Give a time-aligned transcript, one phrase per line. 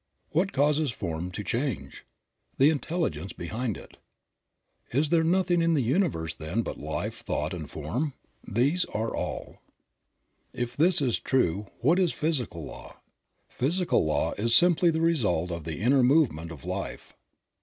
[0.31, 2.05] What causes form to change?
[2.57, 3.97] The intelligence behind it.
[4.91, 8.13] Is there nothing in the universe, then, but Life, thought and form?
[8.43, 9.61] These are all.
[10.53, 10.53] Creative Mind.
[10.55, 12.97] 73 If this is true, what is physical law?
[13.47, 17.13] Physical law is simply the result of the inner movement of Life.